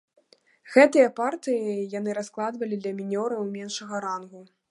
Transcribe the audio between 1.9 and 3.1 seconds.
яны раскладвалі для